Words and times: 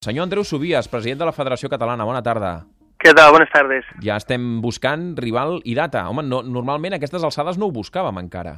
Senyor 0.00 0.24
Andreu 0.24 0.44
Subies, 0.48 0.86
president 0.88 1.18
de 1.20 1.26
la 1.28 1.32
Federació 1.36 1.68
Catalana, 1.68 2.06
bona 2.08 2.22
tarda. 2.24 2.50
Què 3.04 3.10
tal? 3.12 3.34
Bones 3.34 3.50
tardes. 3.52 3.88
Ja 4.00 4.14
estem 4.16 4.62
buscant 4.64 5.10
rival 5.20 5.58
i 5.68 5.74
data. 5.76 6.06
Home, 6.08 6.24
no, 6.24 6.38
normalment 6.40 6.96
a 6.96 6.98
aquestes 7.02 7.26
alçades 7.28 7.58
no 7.60 7.68
ho 7.68 7.74
buscàvem 7.76 8.16
encara. 8.22 8.54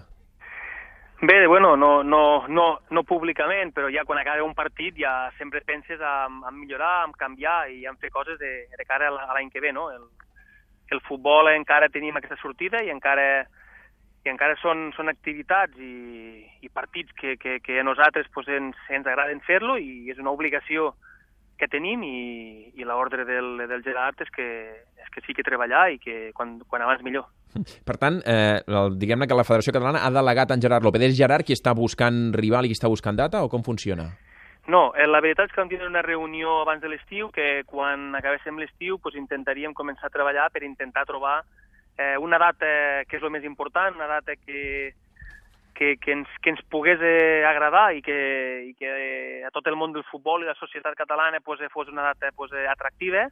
Bé, 1.18 1.40
bueno, 1.50 1.72
no, 1.74 2.04
no, 2.06 2.22
no, 2.46 2.68
no 2.94 3.04
públicament, 3.10 3.74
però 3.74 3.90
ja 3.90 4.06
quan 4.06 4.22
acaba 4.22 4.46
un 4.46 4.54
partit 4.54 4.94
ja 5.02 5.32
sempre 5.34 5.66
penses 5.66 5.98
en, 5.98 6.38
en 6.46 6.60
millorar, 6.60 7.08
en 7.08 7.18
canviar 7.18 7.58
i 7.74 7.90
en 7.90 7.98
fer 7.98 8.14
coses 8.14 8.38
de, 8.38 8.54
de 8.70 8.86
cara 8.86 9.10
a 9.10 9.34
l'any 9.34 9.50
que 9.50 9.66
ve, 9.66 9.74
no? 9.74 9.90
El, 9.90 10.06
el 10.94 11.02
futbol 11.10 11.50
encara 11.56 11.90
tenim 11.90 12.22
aquesta 12.22 12.38
sortida 12.38 12.86
i 12.86 12.94
encara, 12.94 13.48
i 14.22 14.30
encara 14.30 14.54
són, 14.62 14.92
són 14.94 15.10
activitats 15.10 15.74
i, 15.74 16.44
i 16.62 16.70
partits 16.70 17.10
que, 17.18 17.34
que, 17.34 17.58
que 17.66 17.82
a 17.82 17.90
nosaltres 17.90 18.30
pues, 18.30 18.46
ens, 18.46 18.78
ens 18.94 19.10
agraden 19.10 19.42
fer-lo 19.42 19.82
i 19.82 20.06
és 20.14 20.22
una 20.22 20.38
obligació 20.38 20.92
que 21.58 21.68
tenim 21.70 22.02
i, 22.02 22.72
i 22.74 22.86
l'ordre 22.88 23.24
del, 23.28 23.54
del 23.70 23.84
Gerard 23.84 24.20
és 24.24 24.30
que, 24.34 24.48
és 24.98 25.12
que 25.14 25.22
sí 25.26 25.36
que 25.36 25.46
treballar 25.46 25.88
i 25.92 26.00
que 26.02 26.32
quan, 26.34 26.58
quan 26.68 26.82
abans 26.82 27.04
millor. 27.06 27.28
Per 27.88 27.96
tant, 28.00 28.18
eh, 28.26 28.60
diguem-ne 28.98 29.28
que 29.28 29.36
la 29.36 29.46
Federació 29.46 29.74
Catalana 29.76 30.02
ha 30.06 30.12
delegat 30.14 30.54
en 30.54 30.62
Gerard 30.64 30.84
López. 30.84 31.04
És 31.06 31.16
Gerard 31.18 31.46
qui 31.46 31.56
està 31.56 31.74
buscant 31.76 32.30
rival 32.34 32.66
i 32.66 32.72
qui 32.72 32.78
està 32.78 32.90
buscant 32.90 33.18
data 33.18 33.44
o 33.44 33.50
com 33.52 33.64
funciona? 33.64 34.08
No, 34.70 34.92
eh, 34.94 35.08
la 35.10 35.20
veritat 35.20 35.50
és 35.50 35.54
que 35.54 35.60
vam 35.60 35.70
tindre 35.70 35.90
una 35.90 36.04
reunió 36.06 36.60
abans 36.62 36.82
de 36.82 36.90
l'estiu 36.90 37.32
que 37.34 37.64
quan 37.66 38.12
acabéssim 38.14 38.60
l'estiu 38.62 38.98
pues, 39.02 39.18
intentaríem 39.18 39.74
començar 39.74 40.06
a 40.06 40.14
treballar 40.14 40.48
per 40.54 40.62
intentar 40.62 41.02
trobar 41.06 41.40
eh, 41.98 42.16
una 42.18 42.38
data 42.38 43.02
que 43.08 43.18
és 43.18 43.22
el 43.22 43.34
més 43.34 43.44
important, 43.44 43.96
una 43.98 44.06
data 44.06 44.36
que, 44.38 44.94
que, 45.74 45.96
que, 45.96 46.12
ens, 46.12 46.28
que 46.42 46.52
ens 46.52 46.60
pogués 46.70 47.00
eh, 47.02 47.44
agradar 47.48 47.92
i 47.96 48.02
que, 48.02 48.18
i 48.68 48.74
que 48.78 48.90
eh, 48.90 49.44
a 49.46 49.50
tot 49.54 49.66
el 49.66 49.76
món 49.76 49.92
del 49.92 50.06
futbol 50.08 50.44
i 50.44 50.48
la 50.48 50.58
societat 50.58 50.96
catalana 50.98 51.40
pues, 51.40 51.60
eh, 51.60 51.70
fos 51.72 51.88
una 51.88 52.02
data 52.12 52.30
pues, 52.36 52.52
eh, 52.52 52.66
atractiva. 52.68 53.26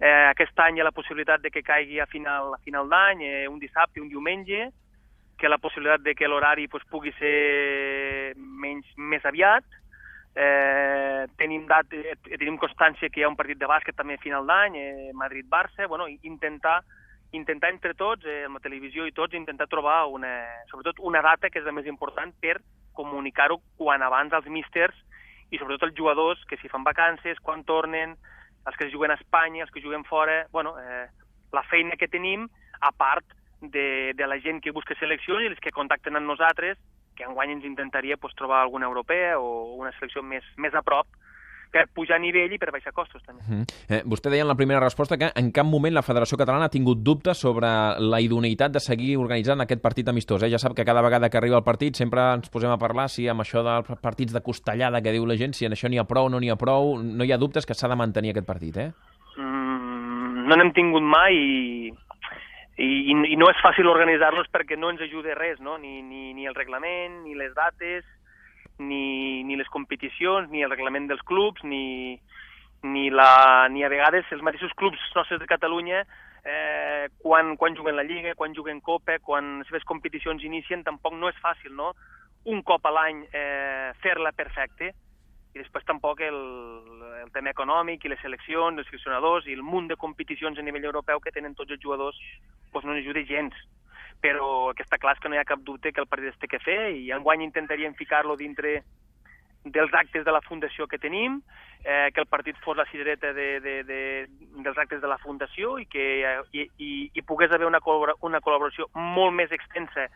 Eh, 0.00 0.26
aquest 0.30 0.58
any 0.60 0.78
hi 0.78 0.82
ha 0.82 0.88
la 0.88 0.94
possibilitat 0.94 1.42
de 1.42 1.50
que 1.50 1.62
caigui 1.62 2.00
a 2.00 2.06
final, 2.10 2.54
a 2.54 2.62
final 2.64 2.88
d'any, 2.90 3.22
eh, 3.22 3.46
un 3.48 3.60
dissabte, 3.62 4.00
un 4.00 4.08
diumenge, 4.08 4.70
que 5.38 5.48
la 5.48 5.58
possibilitat 5.58 6.02
de 6.02 6.14
que 6.14 6.28
l'horari 6.28 6.68
pues, 6.68 6.84
pugui 6.90 7.12
ser 7.18 8.34
menys, 8.36 8.86
més 8.96 9.24
aviat. 9.24 9.64
Eh, 10.34 11.26
tenim, 11.38 11.66
dat, 11.70 11.92
eh, 11.94 12.16
tenim 12.34 12.58
constància 12.58 13.08
que 13.08 13.20
hi 13.20 13.24
ha 13.24 13.30
un 13.30 13.38
partit 13.38 13.58
de 13.58 13.70
bàsquet 13.70 13.94
també 13.94 14.18
a 14.18 14.22
final 14.22 14.46
d'any, 14.46 14.78
eh, 14.78 15.10
Madrid-Barça, 15.14 15.86
bueno, 15.86 16.08
intentar 16.22 16.80
intentar 17.34 17.70
entre 17.72 17.94
tots, 17.98 18.24
eh, 18.26 18.44
amb 18.46 18.58
la 18.58 18.64
televisió 18.64 19.06
i 19.06 19.12
tots, 19.12 19.34
intentar 19.34 19.66
trobar 19.70 20.04
una, 20.12 20.32
sobretot 20.70 21.02
una 21.02 21.22
data 21.22 21.50
que 21.50 21.60
és 21.60 21.66
la 21.66 21.74
més 21.74 21.86
important 21.90 22.32
per 22.40 22.60
comunicar-ho 22.94 23.58
quan 23.76 24.02
abans 24.06 24.32
als 24.32 24.46
místers 24.46 24.94
i 25.50 25.58
sobretot 25.58 25.88
els 25.88 25.98
jugadors 25.98 26.42
que 26.48 26.58
si 26.60 26.70
fan 26.70 26.86
vacances, 26.86 27.40
quan 27.42 27.64
tornen, 27.66 28.16
els 28.64 28.76
que 28.78 28.90
juguen 28.90 29.12
a 29.12 29.18
Espanya, 29.18 29.64
els 29.66 29.72
que 29.74 29.82
juguen 29.82 30.04
fora, 30.08 30.44
bueno, 30.52 30.74
eh, 30.80 31.06
la 31.52 31.62
feina 31.70 31.98
que 32.00 32.08
tenim, 32.08 32.48
a 32.80 32.92
part 32.92 33.26
de, 33.60 34.12
de 34.14 34.26
la 34.26 34.38
gent 34.40 34.60
que 34.62 34.72
busca 34.72 34.96
seleccions 34.98 35.44
i 35.44 35.50
els 35.52 35.60
que 35.60 35.74
contacten 35.74 36.16
amb 36.16 36.28
nosaltres, 36.28 36.78
que 37.14 37.26
enguany 37.26 37.54
ens 37.54 37.66
intentaria 37.68 38.16
pues, 38.16 38.34
trobar 38.34 38.62
alguna 38.62 38.86
europea 38.86 39.38
o 39.38 39.74
una 39.78 39.92
selecció 39.98 40.22
més, 40.22 40.46
més 40.56 40.74
a 40.74 40.82
prop, 40.82 41.06
per 41.74 41.88
pujar 41.90 42.20
a 42.20 42.22
nivell 42.22 42.52
i 42.54 42.58
per 42.60 42.70
baixar 42.74 42.92
costos, 42.94 43.22
també. 43.26 43.42
Uh 43.42 43.50
-huh. 43.50 43.64
eh, 43.88 44.02
vostè 44.06 44.30
deia 44.30 44.42
en 44.46 44.48
la 44.48 44.54
primera 44.54 44.80
resposta 44.80 45.18
que 45.18 45.32
en 45.34 45.50
cap 45.50 45.66
moment 45.66 45.94
la 45.94 46.06
Federació 46.06 46.38
Catalana 46.38 46.66
ha 46.66 46.76
tingut 46.76 47.02
dubtes 47.02 47.38
sobre 47.38 47.68
la 47.98 48.20
idoneïtat 48.20 48.72
de 48.72 48.80
seguir 48.80 49.16
organitzant 49.16 49.60
aquest 49.60 49.82
partit 49.82 50.08
amistós. 50.08 50.42
Eh? 50.42 50.50
Ja 50.50 50.58
sap 50.58 50.74
que 50.74 50.84
cada 50.84 51.02
vegada 51.02 51.28
que 51.28 51.38
arriba 51.38 51.56
el 51.56 51.64
partit 51.64 51.96
sempre 51.96 52.20
ens 52.34 52.48
posem 52.48 52.70
a 52.70 52.78
parlar 52.78 53.08
si 53.08 53.28
amb 53.28 53.40
això 53.40 53.62
dels 53.62 54.00
partits 54.00 54.32
de 54.32 54.40
costellada 54.40 55.02
que 55.02 55.12
diu 55.12 55.26
la 55.26 55.36
gent, 55.36 55.52
si 55.52 55.66
en 55.66 55.72
això 55.72 55.88
n'hi 55.88 55.98
ha 55.98 56.04
prou 56.04 56.26
o 56.26 56.28
no 56.28 56.38
n'hi 56.38 56.50
ha 56.50 56.56
prou, 56.56 57.02
no 57.02 57.24
hi 57.24 57.32
ha 57.32 57.38
dubtes 57.38 57.66
que 57.66 57.74
s'ha 57.74 57.88
de 57.88 57.96
mantenir 57.96 58.30
aquest 58.30 58.46
partit, 58.46 58.76
eh? 58.76 58.92
Mm, 59.36 60.48
no 60.48 60.56
n'hem 60.56 60.72
tingut 60.72 61.02
mai 61.02 61.34
i, 61.34 61.92
i, 62.76 63.10
i 63.34 63.36
no 63.36 63.50
és 63.50 63.62
fàcil 63.62 63.86
organitzar-los 63.86 64.46
perquè 64.52 64.78
no 64.78 64.90
ens 64.90 65.00
ajuda 65.00 65.34
res, 65.34 65.60
no? 65.60 65.78
Ni, 65.78 66.02
ni, 66.02 66.32
ni 66.34 66.46
el 66.46 66.54
reglament, 66.54 67.24
ni 67.24 67.34
les 67.34 67.54
dates, 67.54 68.04
ni, 68.78 69.42
ni 69.44 69.56
les 69.56 69.68
competicions, 69.68 70.50
ni 70.50 70.64
el 70.64 70.72
reglament 70.72 71.08
dels 71.10 71.22
clubs, 71.28 71.62
ni, 71.64 72.18
ni, 72.82 73.08
la, 73.10 73.68
ni 73.70 73.84
a 73.84 73.90
vegades 73.92 74.30
els 74.34 74.42
mateixos 74.42 74.74
clubs 74.78 75.00
nostres 75.14 75.40
de 75.40 75.50
Catalunya 75.50 76.04
eh, 76.44 77.08
quan, 77.18 77.56
quan 77.56 77.76
juguen 77.76 77.96
la 77.96 78.04
Lliga, 78.04 78.34
quan 78.34 78.54
juguen 78.54 78.80
Copa, 78.80 79.18
quan 79.20 79.60
les 79.60 79.70
seves 79.70 79.86
competicions 79.88 80.44
inicien, 80.44 80.84
tampoc 80.84 81.16
no 81.16 81.30
és 81.30 81.40
fàcil, 81.42 81.72
no? 81.76 81.94
Un 82.44 82.60
cop 82.62 82.84
a 82.84 82.92
l'any 82.92 83.24
eh, 83.32 83.90
fer-la 84.04 84.34
perfecte 84.36 84.92
i 85.54 85.60
després 85.60 85.86
tampoc 85.86 86.20
el, 86.26 86.40
el 87.22 87.30
tema 87.32 87.52
econòmic 87.54 88.04
i 88.04 88.10
les 88.10 88.20
seleccions, 88.20 88.76
els 88.76 88.90
seleccionadors 88.90 89.46
i 89.46 89.54
el 89.54 89.62
munt 89.62 89.88
de 89.88 89.96
competicions 89.96 90.58
a 90.58 90.66
nivell 90.66 90.90
europeu 90.90 91.22
que 91.22 91.32
tenen 91.32 91.54
tots 91.54 91.72
els 91.72 91.80
jugadors 91.80 92.18
doncs 92.74 92.84
no 92.84 92.92
n'ajuda 92.92 93.22
gens 93.28 93.54
però 94.24 94.72
que 94.72 94.84
està 94.86 94.96
clar 94.96 95.18
que 95.20 95.28
no 95.28 95.36
hi 95.36 95.42
ha 95.42 95.48
cap 95.48 95.60
dubte 95.60 95.92
que 95.92 96.00
el 96.00 96.08
partit 96.08 96.32
es 96.32 96.40
té 96.40 96.48
que 96.48 96.62
fer 96.64 96.94
i 96.96 97.10
enguany 97.12 97.44
intentaríem 97.44 97.92
ficar-lo 97.98 98.38
dintre 98.40 98.78
dels 99.64 99.92
actes 99.96 100.24
de 100.24 100.32
la 100.32 100.40
fundació 100.44 100.86
que 100.88 101.00
tenim, 101.00 101.38
eh, 101.84 102.10
que 102.12 102.20
el 102.20 102.28
partit 102.28 102.56
fos 102.64 102.76
la 102.76 102.86
cirereta 102.90 103.32
de, 103.36 103.60
de, 103.64 103.74
de, 103.84 104.00
dels 104.64 104.80
actes 104.80 105.00
de 105.00 105.08
la 105.08 105.18
fundació 105.20 105.78
i 105.80 105.86
que 105.88 106.04
i, 106.52 106.66
i, 106.80 106.90
i 107.12 107.24
pogués 107.24 107.52
haver 107.52 107.68
una, 107.68 107.80
col·labora, 107.84 108.16
una 108.24 108.40
col·laboració 108.44 108.88
molt 108.96 109.36
més 109.36 109.52
extensa 109.52 110.08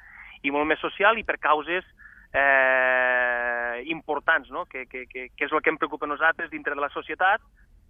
i 0.44 0.52
molt 0.54 0.68
més 0.68 0.80
social 0.84 1.18
i 1.20 1.24
per 1.28 1.38
causes 1.40 1.84
eh, 2.32 3.82
importants, 3.92 4.48
no? 4.52 4.64
que, 4.66 4.86
que, 4.86 5.06
que, 5.08 5.28
que 5.36 5.48
és 5.48 5.52
el 5.52 5.64
que 5.64 5.72
em 5.72 5.80
preocupa 5.80 6.08
a 6.08 6.14
nosaltres 6.14 6.52
dintre 6.52 6.76
de 6.76 6.84
la 6.84 6.92
societat 6.92 7.44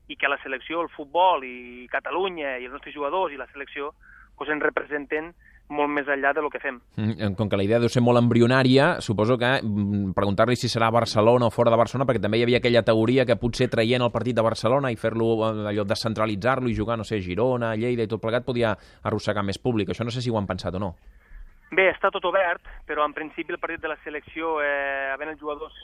i 0.08 0.16
que 0.16 0.30
la 0.30 0.38
selecció, 0.42 0.82
el 0.82 0.94
futbol 0.94 1.44
i 1.46 1.86
Catalunya 1.92 2.56
i 2.58 2.66
els 2.66 2.74
nostres 2.74 2.94
jugadors 2.94 3.34
i 3.34 3.38
la 3.38 3.50
selecció 3.52 3.92
pues, 4.38 4.50
ens 4.50 4.62
representen 4.62 5.34
molt 5.68 5.92
més 5.92 6.08
enllà 6.08 6.32
de 6.34 6.42
lo 6.44 6.50
que 6.50 6.60
fem. 6.62 6.78
Mm, 6.96 7.34
com 7.36 7.48
que 7.48 7.58
la 7.60 7.64
idea 7.66 7.80
deu 7.82 7.90
ser 7.92 8.02
molt 8.04 8.20
embrionària, 8.20 8.88
suposo 9.04 9.36
que 9.40 9.50
mm, 9.60 10.14
preguntar-li 10.16 10.56
si 10.56 10.70
serà 10.72 10.88
a 10.88 10.94
Barcelona 10.94 11.48
o 11.48 11.54
fora 11.54 11.72
de 11.72 11.80
Barcelona, 11.80 12.08
perquè 12.08 12.22
també 12.24 12.40
hi 12.40 12.46
havia 12.46 12.62
aquella 12.62 12.84
teoria 12.86 13.26
que 13.28 13.36
potser 13.40 13.68
traient 13.72 14.04
el 14.04 14.14
partit 14.14 14.36
de 14.36 14.44
Barcelona 14.44 14.92
i 14.92 14.96
fer-lo, 14.96 15.28
eh, 15.48 15.68
allò, 15.72 15.84
descentralitzar-lo 15.84 16.72
i 16.72 16.76
jugar, 16.76 16.98
no 16.98 17.04
sé, 17.04 17.20
Girona, 17.24 17.74
Lleida 17.76 18.06
i 18.06 18.10
tot 18.10 18.22
plegat, 18.22 18.46
podia 18.46 18.74
arrossegar 19.02 19.44
més 19.44 19.60
públic. 19.60 19.92
Això 19.92 20.06
no 20.06 20.14
sé 20.14 20.24
si 20.24 20.32
ho 20.32 20.38
han 20.40 20.48
pensat 20.48 20.74
o 20.74 20.82
no. 20.82 20.94
Bé, 21.68 21.90
està 21.92 22.08
tot 22.10 22.24
obert, 22.24 22.64
però 22.88 23.04
en 23.04 23.12
principi 23.12 23.52
el 23.52 23.60
partit 23.60 23.82
de 23.82 23.92
la 23.92 23.98
selecció, 24.00 24.56
eh, 24.64 25.12
havent 25.12 25.34
els 25.34 25.40
jugadors 25.40 25.76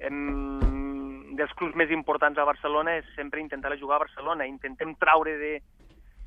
en, 0.00 1.34
dels 1.36 1.52
clubs 1.60 1.76
més 1.76 1.92
importants 1.92 2.38
a 2.40 2.48
Barcelona, 2.48 2.96
és 2.96 3.08
sempre 3.14 3.42
intentar 3.42 3.76
jugar 3.76 4.00
a 4.00 4.06
Barcelona. 4.06 4.48
Intentem 4.48 4.94
traure 4.96 5.36
de, 5.36 5.52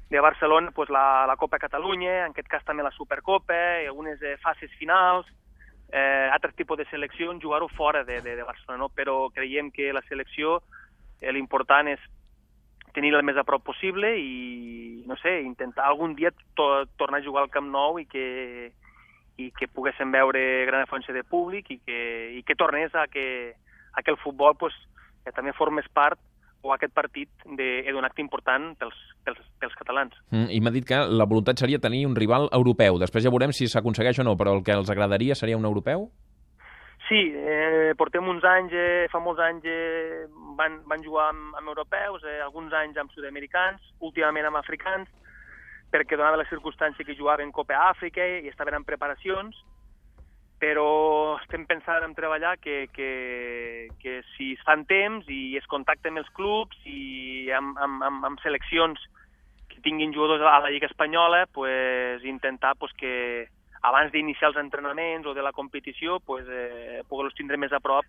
de 0.10 0.20
Barcelona 0.20 0.72
pues, 0.72 0.90
la, 0.90 1.26
la 1.28 1.38
Copa 1.38 1.60
Catalunya, 1.60 2.26
en 2.26 2.34
aquest 2.34 2.50
cas 2.50 2.66
també 2.66 2.84
la 2.84 2.94
Supercopa, 2.96 3.60
i 3.84 3.88
algunes 3.88 4.22
eh, 4.26 4.38
fases 4.42 4.72
finals, 4.80 5.28
eh, 5.92 6.30
altres 6.34 6.56
tipus 6.56 6.78
de 6.78 6.88
seleccions, 6.90 7.42
jugar-ho 7.44 7.70
fora 7.70 8.04
de, 8.04 8.20
de, 8.22 8.36
de 8.36 8.44
Barcelona, 8.44 8.86
no? 8.86 8.90
però 8.90 9.30
creiem 9.34 9.70
que 9.72 9.94
la 9.94 10.02
selecció 10.10 10.60
eh, 11.22 11.32
l'important 11.34 11.92
és 11.94 12.02
tenir-la 12.94 13.22
el 13.22 13.28
més 13.28 13.38
a 13.38 13.46
prop 13.46 13.64
possible 13.64 14.16
i, 14.18 15.04
no 15.06 15.18
sé, 15.22 15.40
intentar 15.46 15.86
algun 15.86 16.16
dia 16.18 16.32
to 16.58 16.70
tornar 16.98 17.22
a 17.22 17.26
jugar 17.26 17.46
al 17.46 17.54
Camp 17.54 17.70
Nou 17.70 18.00
i 18.02 18.08
que, 18.10 18.72
i 19.38 19.52
que 19.56 19.70
poguéssim 19.70 20.12
veure 20.12 20.66
gran 20.66 20.86
afluència 20.86 21.14
de 21.14 21.24
públic 21.24 21.70
i 21.70 21.80
que, 21.86 22.00
i 22.40 22.42
que 22.44 22.58
tornés 22.58 22.96
a 22.96 23.06
que, 23.08 23.54
a 23.94 24.02
que 24.02 24.12
el 24.12 24.18
futbol 24.18 24.58
pues, 24.58 24.74
que 25.24 25.34
també 25.36 25.54
formés 25.54 25.88
part 25.94 26.20
o 26.62 26.74
aquest 26.74 26.94
partit 26.94 27.30
d'un 27.46 28.06
acte 28.06 28.22
important 28.22 28.74
pels, 28.80 28.96
pels, 29.26 29.40
pels 29.62 29.76
catalans. 29.80 30.16
Mm, 30.32 30.50
I 30.52 30.60
m'ha 30.60 30.74
dit 30.76 30.88
que 30.88 30.98
la 31.08 31.28
voluntat 31.30 31.62
seria 31.62 31.80
tenir 31.80 32.06
un 32.08 32.18
rival 32.18 32.50
europeu. 32.56 33.00
Després 33.00 33.24
ja 33.24 33.32
veurem 33.34 33.54
si 33.56 33.70
s'aconsegueix 33.72 34.20
o 34.20 34.28
no, 34.28 34.36
però 34.40 34.58
el 34.58 34.66
que 34.66 34.76
els 34.76 34.92
agradaria 34.92 35.38
seria 35.40 35.58
un 35.58 35.68
europeu? 35.70 36.10
Sí, 37.10 37.24
eh, 37.34 37.96
portem 37.98 38.28
uns 38.30 38.44
anys, 38.46 38.74
eh, 38.76 39.08
fa 39.10 39.18
molts 39.24 39.42
anys 39.42 39.64
eh, 39.66 40.28
van, 40.60 40.82
van 40.86 41.02
jugar 41.02 41.32
amb, 41.32 41.56
amb 41.58 41.72
europeus, 41.72 42.22
eh, 42.28 42.38
alguns 42.46 42.76
anys 42.78 43.00
amb 43.02 43.10
sud-americans, 43.16 43.82
últimament 44.06 44.46
amb 44.46 44.60
africans, 44.60 45.10
perquè 45.90 46.20
donava 46.20 46.38
la 46.38 46.46
circumstància 46.52 47.06
que 47.06 47.18
jugaven 47.18 47.52
Copa 47.56 47.80
Àfrica 47.88 48.22
i 48.22 48.52
estaven 48.52 48.78
en 48.78 48.86
preparacions, 48.86 49.58
però 50.60 51.40
estem 51.40 51.64
pensant 51.66 52.04
en 52.04 52.14
treballar 52.16 52.58
que, 52.60 52.90
que, 52.94 53.88
que 54.02 54.20
si 54.36 54.52
es 54.58 54.64
fan 54.68 54.84
temps 54.90 55.28
i 55.32 55.56
es 55.58 55.68
contacten 55.72 56.14
amb 56.14 56.22
els 56.22 56.34
clubs 56.36 56.76
i 56.86 57.48
amb, 57.56 57.80
amb, 57.80 58.04
amb, 58.04 58.28
amb 58.28 58.44
seleccions 58.44 59.00
que 59.72 59.80
tinguin 59.86 60.14
jugadors 60.14 60.44
a 60.44 60.60
la 60.60 60.70
Lliga 60.74 60.90
Espanyola, 60.92 61.46
pues, 61.56 62.26
intentar 62.28 62.76
pues, 62.76 62.92
que 63.00 63.48
abans 63.88 64.12
d'iniciar 64.12 64.52
els 64.52 64.60
entrenaments 64.60 65.28
o 65.28 65.34
de 65.34 65.46
la 65.46 65.56
competició 65.56 66.20
pues, 66.20 66.46
eh, 66.52 67.02
poder-los 67.08 67.38
tindre 67.40 67.58
més 67.58 67.72
a 67.72 67.80
prop 67.80 68.04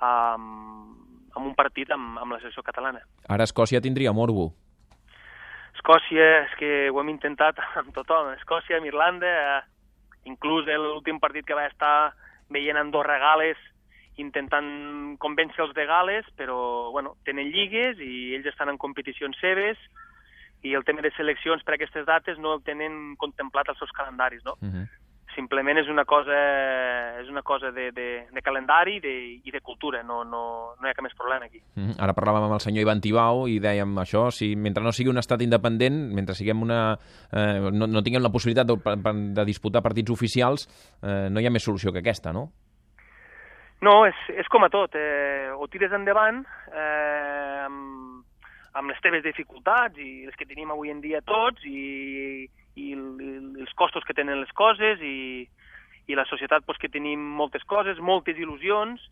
amb, 0.00 0.96
amb 1.36 1.44
un 1.44 1.54
partit 1.54 1.92
amb, 1.92 2.16
amb 2.18 2.32
la 2.32 2.40
selecció 2.40 2.64
catalana. 2.64 3.04
Ara 3.28 3.44
Escòcia 3.44 3.82
tindria 3.84 4.16
morbo. 4.16 4.50
Escòcia, 5.76 6.26
és 6.46 6.56
que 6.60 6.72
ho 6.88 7.00
hem 7.00 7.12
intentat 7.12 7.60
amb 7.80 7.92
tothom. 7.96 8.32
Escòcia, 8.38 8.78
amb 8.78 8.88
Irlanda, 8.88 9.28
eh, 9.28 9.60
inclús 10.24 10.66
l'últim 10.66 11.18
partit 11.20 11.46
que 11.46 11.56
va 11.58 11.66
estar 11.66 12.14
veient 12.52 12.78
Andorra 12.78 13.18
Gales 13.18 13.58
intentant 14.20 15.16
convèncer 15.18 15.62
els 15.64 15.74
de 15.74 15.86
Gales, 15.88 16.26
però 16.36 16.90
bueno, 16.92 17.16
tenen 17.24 17.48
lligues 17.52 18.00
i 18.00 18.34
ells 18.36 18.50
estan 18.50 18.68
en 18.68 18.78
competicions 18.78 19.38
seves 19.40 19.78
i 20.62 20.74
el 20.78 20.84
tema 20.84 21.02
de 21.02 21.10
seleccions 21.16 21.64
per 21.64 21.74
a 21.74 21.78
aquestes 21.78 22.04
dates 22.06 22.38
no 22.38 22.52
el 22.54 22.62
tenen 22.62 23.16
contemplat 23.16 23.70
als 23.72 23.80
seus 23.80 23.94
calendaris, 23.96 24.44
no? 24.44 24.54
Uh 24.60 24.68
-huh. 24.68 24.86
Simplement 25.34 25.78
és 25.80 25.88
una 25.88 26.04
cosa, 26.04 26.38
és 27.22 27.28
una 27.32 27.40
cosa 27.42 27.70
de, 27.72 27.86
de, 27.96 28.06
de 28.28 28.42
calendari 28.44 28.98
de, 29.00 29.12
i 29.40 29.52
de 29.54 29.60
cultura, 29.64 30.02
no, 30.02 30.22
no, 30.28 30.42
no 30.76 30.86
hi 30.86 30.90
ha 30.90 30.96
cap 30.96 31.06
més 31.06 31.16
problema 31.16 31.46
aquí. 31.46 31.62
Uh 31.76 31.88
-huh. 31.88 31.94
Ara 32.04 32.12
parlàvem 32.12 32.44
amb 32.44 32.52
el 32.52 32.60
senyor 32.60 32.82
Ivan 32.82 33.00
Tibau 33.00 33.48
i 33.48 33.58
dèiem 33.58 33.96
això, 33.96 34.30
si 34.30 34.54
mentre 34.56 34.82
no 34.82 34.92
sigui 34.92 35.10
un 35.10 35.18
estat 35.18 35.40
independent, 35.40 36.12
mentre 36.12 36.34
siguem 36.34 36.60
una, 36.62 36.98
eh, 37.32 37.70
no, 37.72 37.86
no 37.86 38.02
tinguem 38.02 38.22
la 38.22 38.32
possibilitat 38.32 38.66
de, 38.66 38.76
de 39.34 39.44
disputar 39.44 39.82
partits 39.82 40.10
oficials, 40.10 40.68
eh, 41.02 41.28
no 41.30 41.40
hi 41.40 41.46
ha 41.46 41.50
més 41.50 41.64
solució 41.64 41.92
que 41.92 42.00
aquesta, 42.00 42.32
no? 42.32 42.52
No, 43.80 44.06
és, 44.06 44.14
és 44.28 44.46
com 44.48 44.62
a 44.62 44.68
tot. 44.68 44.94
Eh, 44.94 45.50
o 45.56 45.66
tires 45.66 45.92
endavant 45.92 46.44
eh, 46.70 47.64
amb, 47.64 48.24
amb 48.74 48.90
les 48.90 49.00
teves 49.00 49.24
dificultats 49.24 49.98
i 49.98 50.26
les 50.26 50.36
que 50.36 50.46
tenim 50.46 50.70
avui 50.70 50.90
en 50.90 51.00
dia 51.00 51.20
tots 51.20 51.64
i, 51.66 52.46
i, 52.74 52.92
i 52.92 53.32
els 53.60 53.74
costos 53.74 54.04
que 54.04 54.14
tenen 54.16 54.40
les 54.40 54.52
coses 54.56 55.00
i, 55.02 55.48
i 56.06 56.16
la 56.18 56.26
societat 56.28 56.64
pues, 56.66 56.78
que 56.78 56.90
tenim 56.92 57.20
moltes 57.20 57.64
coses, 57.68 58.00
moltes 58.00 58.38
il·lusions 58.38 59.02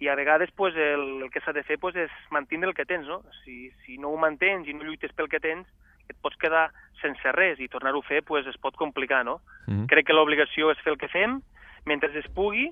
i 0.00 0.08
a 0.08 0.16
vegades 0.18 0.50
pues, 0.56 0.76
el, 0.76 1.22
el 1.24 1.30
que 1.32 1.40
s'ha 1.40 1.54
de 1.56 1.64
fer 1.64 1.78
pues, 1.80 1.96
és 1.96 2.12
mantenir 2.30 2.68
el 2.68 2.74
que 2.76 2.84
tens. 2.88 3.06
No? 3.08 3.22
Si, 3.44 3.70
si 3.84 3.98
no 3.98 4.12
ho 4.12 4.20
mantens 4.20 4.68
i 4.68 4.74
no 4.76 4.84
lluites 4.84 5.14
pel 5.16 5.30
que 5.32 5.40
tens, 5.40 5.68
et 6.06 6.16
pots 6.22 6.38
quedar 6.38 6.68
sense 7.00 7.32
res 7.34 7.60
i 7.60 7.70
tornar-ho 7.70 8.02
a 8.04 8.08
fer 8.08 8.22
pues, 8.26 8.46
es 8.46 8.58
pot 8.60 8.76
complicar. 8.76 9.24
No? 9.24 9.40
Mm 9.66 9.74
-hmm. 9.74 9.86
Crec 9.88 10.06
que 10.06 10.16
l'obligació 10.16 10.70
és 10.70 10.82
fer 10.84 10.92
el 10.92 10.98
que 10.98 11.08
fem 11.08 11.40
mentre 11.86 12.10
es 12.18 12.28
pugui 12.34 12.70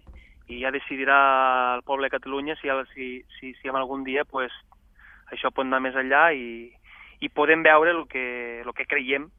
i 0.49 0.61
ja 0.61 0.71
decidirà 0.71 1.77
el 1.77 1.83
poble 1.83 2.07
de 2.07 2.17
Catalunya 2.19 2.55
si, 2.57 2.69
si, 2.95 3.25
si, 3.39 3.55
si 3.55 3.69
en 3.69 3.77
algun 3.77 4.05
dia 4.05 4.25
pues, 4.25 4.53
això 5.33 5.51
pot 5.51 5.65
anar 5.65 5.81
més 5.81 5.95
enllà 5.95 6.35
i, 6.35 6.73
i 7.21 7.29
podem 7.29 7.63
veure 7.63 7.91
el 7.91 8.07
que, 8.09 8.61
el 8.61 8.73
que 8.75 8.87
creiem 8.87 9.31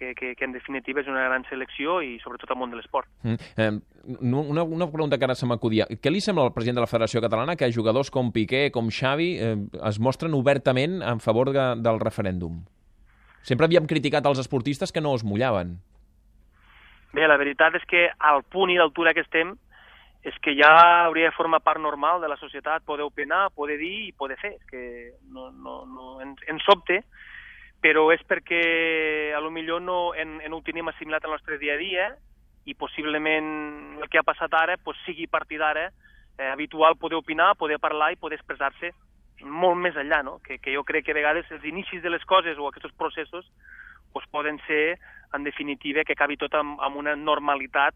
que, 0.00 0.14
que, 0.14 0.34
que 0.34 0.46
en 0.48 0.56
definitiva 0.56 1.02
és 1.04 1.08
una 1.12 1.26
gran 1.28 1.44
selecció 1.50 1.98
i 2.00 2.14
sobretot 2.24 2.50
al 2.50 2.58
món 2.58 2.72
de 2.72 2.78
l'esport. 2.80 3.06
Mm. 3.22 3.36
Eh, 3.60 4.16
una, 4.24 4.64
una 4.64 4.88
pregunta 4.88 5.18
que 5.20 5.28
ara 5.28 5.36
se 5.36 5.46
m'acudia. 5.46 5.86
Què 6.00 6.10
li 6.10 6.24
sembla 6.24 6.48
al 6.48 6.54
president 6.56 6.80
de 6.80 6.86
la 6.86 6.90
Federació 6.90 7.20
Catalana 7.20 7.54
que 7.60 7.68
jugadors 7.76 8.10
com 8.10 8.32
Piqué, 8.32 8.70
com 8.72 8.88
Xavi, 8.88 9.30
eh, 9.36 9.54
es 9.92 10.00
mostren 10.00 10.34
obertament 10.34 11.02
en 11.04 11.20
favor 11.20 11.52
de, 11.52 11.66
del 11.84 12.00
referèndum? 12.00 12.62
Sempre 13.44 13.68
havíem 13.68 13.86
criticat 13.88 14.24
els 14.26 14.40
esportistes 14.40 14.92
que 14.92 15.04
no 15.04 15.12
es 15.14 15.24
mullaven. 15.24 15.76
Bé, 17.12 17.26
la 17.28 17.36
veritat 17.40 17.76
és 17.76 17.84
que 17.90 18.08
al 18.16 18.44
punt 18.48 18.72
i 18.72 18.78
l'altura 18.80 19.12
que 19.12 19.24
estem, 19.24 19.52
és 20.24 20.36
que 20.44 20.52
ja 20.56 20.70
hauria 21.06 21.28
de 21.28 21.36
formar 21.36 21.62
part 21.64 21.80
normal 21.80 22.20
de 22.24 22.28
la 22.28 22.36
societat 22.40 22.84
poder 22.88 23.04
opinar, 23.04 23.48
poder 23.56 23.78
dir 23.80 24.08
i 24.08 24.12
poder 24.16 24.36
fer. 24.40 24.54
És 24.56 24.64
que 24.68 24.82
no, 25.28 25.50
no, 25.52 25.82
no, 25.88 26.16
ens, 26.24 26.40
ens 26.48 26.64
sobte, 26.64 27.00
però 27.80 28.10
és 28.12 28.20
perquè 28.28 29.32
a 29.36 29.40
lo 29.40 29.50
millor 29.50 29.80
no, 29.82 30.12
en, 30.14 30.38
en 30.44 30.52
ho 30.52 30.60
tenim 30.64 30.88
assimilat 30.90 31.24
al 31.24 31.36
nostre 31.36 31.58
dia 31.58 31.74
a 31.74 31.80
dia 31.80 32.08
i 32.68 32.74
possiblement 32.76 34.00
el 34.02 34.08
que 34.12 34.20
ha 34.20 34.26
passat 34.26 34.52
ara 34.54 34.76
pues, 34.84 34.98
sigui 35.06 35.24
a 35.26 35.32
partir 35.32 35.58
d'ara 35.58 35.88
eh, 35.88 36.50
habitual 36.50 36.96
poder 37.00 37.16
opinar, 37.18 37.54
poder 37.56 37.78
parlar 37.80 38.12
i 38.12 38.20
poder 38.20 38.38
expressar-se 38.38 38.92
molt 39.40 39.80
més 39.80 39.96
enllà, 39.96 40.20
no? 40.22 40.38
que, 40.44 40.58
que 40.60 40.74
jo 40.74 40.84
crec 40.84 41.06
que 41.06 41.14
a 41.14 41.20
vegades 41.20 41.48
els 41.50 41.64
inicis 41.64 42.02
de 42.04 42.12
les 42.12 42.24
coses 42.28 42.58
o 42.58 42.68
aquests 42.68 42.92
processos 43.00 43.48
pues, 44.12 44.26
poden 44.30 44.60
ser, 44.66 44.98
en 45.32 45.44
definitiva, 45.44 46.04
que 46.04 46.12
acabi 46.12 46.36
tot 46.36 46.54
amb, 46.58 46.76
amb 46.84 47.00
una 47.00 47.16
normalitat 47.16 47.94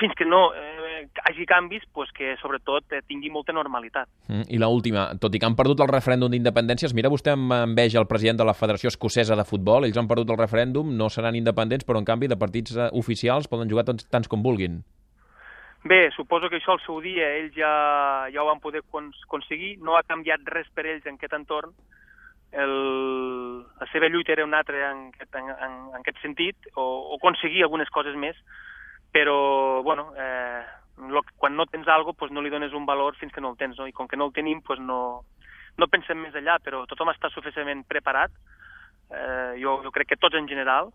fins 0.00 0.14
que 0.16 0.24
no 0.24 0.54
eh, 0.54 1.08
hagi 1.24 1.44
canvis, 1.46 1.84
pues 1.92 2.10
que 2.16 2.34
sobretot 2.40 2.92
eh, 2.92 3.02
tingui 3.06 3.30
molta 3.30 3.52
normalitat. 3.52 4.08
Mm, 4.28 4.48
I 4.48 4.60
l 4.60 4.70
última, 4.70 5.08
tot 5.20 5.34
i 5.34 5.40
que 5.40 5.48
han 5.48 5.58
perdut 5.58 5.82
el 5.84 5.90
referèndum 5.90 6.32
d'independència, 6.32 6.88
es 6.88 6.96
mira 6.96 7.12
vostè 7.12 7.34
amb 7.36 7.52
enveja 7.58 8.00
el 8.00 8.08
president 8.10 8.40
de 8.40 8.48
la 8.48 8.56
Federació 8.56 8.92
Escocesa 8.92 9.36
de 9.38 9.46
Futbol, 9.48 9.86
ells 9.86 9.98
han 10.00 10.10
perdut 10.10 10.32
el 10.32 10.40
referèndum, 10.40 10.96
no 10.96 11.10
seran 11.12 11.36
independents, 11.36 11.86
però 11.88 12.00
en 12.00 12.08
canvi 12.08 12.30
de 12.30 12.40
partits 12.40 12.76
eh, 12.76 12.88
oficials 12.98 13.48
poden 13.52 13.70
jugar 13.70 13.86
tants, 13.88 14.08
tants 14.08 14.30
com 14.30 14.42
vulguin. 14.42 14.82
Bé, 15.84 16.12
suposo 16.14 16.46
que 16.48 16.60
això 16.60 16.76
al 16.76 16.84
seu 16.84 17.00
dia 17.02 17.26
ells 17.40 17.56
ja, 17.58 17.72
ja 18.30 18.42
ho 18.42 18.46
van 18.46 18.62
poder 18.62 18.84
aconseguir, 18.86 19.80
no 19.82 19.96
ha 19.98 20.06
canviat 20.06 20.46
res 20.46 20.68
per 20.70 20.86
ells 20.86 21.08
en 21.10 21.18
aquest 21.18 21.34
entorn, 21.34 21.74
el, 22.52 23.64
la 23.80 23.88
seva 23.90 24.10
lluita 24.12 24.32
era 24.32 24.44
una 24.44 24.60
altra 24.60 24.90
en, 24.90 25.08
en, 25.18 25.48
en, 25.50 25.72
en 25.90 25.98
aquest 25.98 26.20
sentit, 26.22 26.68
o, 26.76 26.84
o 26.84 27.16
aconseguir 27.16 27.64
algunes 27.64 27.90
coses 27.90 28.14
més, 28.14 28.38
però, 29.12 29.82
bueno, 29.82 30.12
eh, 30.16 30.62
lo, 31.08 31.22
quan 31.36 31.56
no 31.56 31.66
tens 31.66 31.86
alguna 31.88 32.12
cosa, 32.12 32.18
pues 32.18 32.32
no 32.32 32.42
li 32.42 32.50
dones 32.50 32.72
un 32.72 32.86
valor 32.86 33.16
fins 33.16 33.32
que 33.32 33.40
no 33.40 33.52
el 33.52 33.58
tens, 33.60 33.78
no? 33.78 33.86
I 33.86 33.92
com 33.92 34.08
que 34.08 34.16
no 34.16 34.30
el 34.30 34.32
tenim, 34.32 34.62
pues 34.64 34.80
no, 34.80 35.24
no 35.76 35.88
pensem 35.92 36.18
més 36.20 36.34
allà, 36.38 36.58
però 36.64 36.84
tothom 36.88 37.12
està 37.12 37.30
suficientment 37.32 37.84
preparat, 37.88 38.32
eh, 39.12 39.60
jo, 39.60 39.78
jo 39.84 39.92
crec 39.94 40.12
que 40.12 40.20
tots 40.20 40.38
en 40.38 40.48
general, 40.48 40.92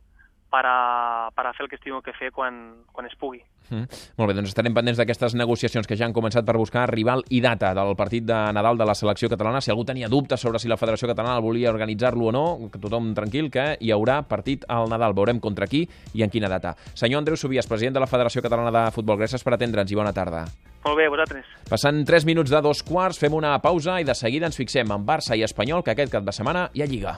per 0.49 0.63
a, 0.65 1.29
per 1.35 1.45
a 1.47 1.53
fer 1.53 1.65
el 1.65 1.69
que 1.69 1.77
estimo 1.79 2.01
que 2.01 2.13
fer 2.15 2.31
quan, 2.31 2.85
quan 2.91 3.07
es 3.07 3.15
pugui. 3.19 3.41
Mm. 3.69 3.83
Molt 4.15 4.29
bé, 4.29 4.35
doncs 4.37 4.53
estarem 4.53 4.75
pendents 4.75 4.99
d'aquestes 4.99 5.35
negociacions 5.35 5.87
que 5.87 5.97
ja 5.99 6.07
han 6.07 6.15
començat 6.15 6.45
per 6.47 6.55
buscar 6.59 6.85
rival 6.89 7.23
i 7.35 7.41
data 7.43 7.73
del 7.75 7.95
partit 7.99 8.23
de 8.27 8.37
Nadal 8.55 8.79
de 8.79 8.87
la 8.87 8.95
selecció 8.95 9.29
catalana. 9.29 9.59
Si 9.61 9.71
algú 9.71 9.83
tenia 9.85 10.07
dubtes 10.07 10.39
sobre 10.39 10.59
si 10.59 10.71
la 10.71 10.77
Federació 10.79 11.09
Catalana 11.11 11.43
volia 11.43 11.71
organitzar-lo 11.73 12.29
o 12.29 12.31
no, 12.31 12.45
que 12.71 12.79
tothom 12.79 13.11
tranquil, 13.17 13.51
que 13.51 13.73
hi 13.79 13.91
haurà 13.91 14.21
partit 14.27 14.63
al 14.71 14.87
Nadal. 14.89 15.15
Veurem 15.17 15.41
contra 15.43 15.67
qui 15.67 15.83
i 16.13 16.23
en 16.23 16.31
quina 16.31 16.49
data. 16.51 16.75
Senyor 16.93 17.19
Andreu 17.19 17.37
Subies, 17.37 17.67
president 17.67 17.97
de 17.97 18.05
la 18.05 18.09
Federació 18.09 18.43
Catalana 18.45 18.71
de 18.71 18.85
Futbol, 18.95 19.19
gràcies 19.19 19.43
per 19.43 19.57
atendre'ns 19.57 19.91
i 19.91 19.99
bona 19.99 20.15
tarda. 20.15 20.45
Molt 20.85 20.99
bé, 20.99 21.09
vosaltres. 21.11 21.49
Passant 21.67 22.05
3 22.07 22.27
minuts 22.29 22.53
de 22.53 22.61
dos 22.63 22.83
quarts, 22.87 23.19
fem 23.19 23.35
una 23.35 23.57
pausa 23.59 23.99
i 23.99 24.07
de 24.07 24.15
seguida 24.15 24.47
ens 24.47 24.59
fixem 24.59 24.95
en 24.95 25.03
Barça 25.03 25.35
i 25.35 25.43
Espanyol, 25.43 25.83
que 25.83 25.91
aquest 25.91 26.13
cap 26.13 26.23
de 26.23 26.35
setmana 26.35 26.69
hi 26.73 26.85
ha 26.85 26.87
Lliga. 26.87 27.17